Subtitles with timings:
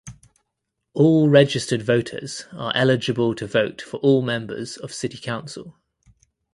[0.95, 5.77] All registered voters are eligible to vote for all members of City Council.